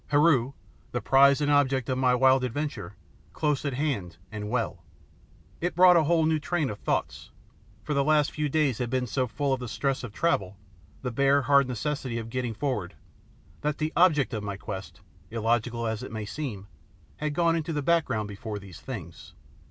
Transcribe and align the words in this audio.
Heru, 0.07 0.53
the 0.93 0.99
prize 0.99 1.41
and 1.41 1.51
object 1.51 1.87
of 1.87 1.95
my 1.95 2.15
wild 2.15 2.43
adventure, 2.43 2.95
close 3.33 3.63
at 3.65 3.75
hand 3.75 4.17
and 4.31 4.49
well. 4.49 4.83
It 5.59 5.75
brought 5.75 5.95
a 5.95 6.05
whole 6.05 6.25
new 6.25 6.39
train 6.39 6.71
of 6.71 6.79
thoughts, 6.79 7.29
for 7.83 7.93
the 7.93 8.03
last 8.03 8.31
few 8.31 8.49
days 8.49 8.79
had 8.79 8.89
been 8.89 9.05
so 9.05 9.27
full 9.27 9.53
of 9.53 9.59
the 9.59 9.67
stress 9.67 10.03
of 10.03 10.11
travel, 10.11 10.57
the 11.03 11.11
bare, 11.11 11.43
hard 11.43 11.67
necessity 11.67 12.17
of 12.17 12.31
getting 12.31 12.55
forward, 12.55 12.95
that 13.61 13.77
the 13.77 13.93
object 13.95 14.33
of 14.33 14.41
my 14.41 14.57
quest, 14.57 15.01
illogical 15.29 15.85
as 15.85 16.01
it 16.01 16.11
may 16.11 16.25
seem, 16.25 16.65
had 17.17 17.35
gone 17.35 17.55
into 17.55 17.71
the 17.71 17.83
background 17.83 18.27
before 18.27 18.57
these 18.57 18.81
things. 18.81 19.35